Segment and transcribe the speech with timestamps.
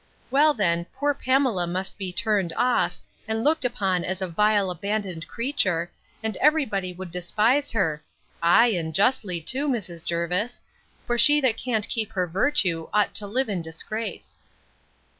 [0.31, 5.27] Well, then, poor Pamela must be turned off, and looked upon as a vile abandoned
[5.27, 5.91] creature,
[6.23, 8.01] and every body would despise her;
[8.41, 10.03] ay, and justly too, Mrs.
[10.03, 10.59] Jervis;
[11.05, 14.39] for she that can't keep her virtue, ought to live in disgrace.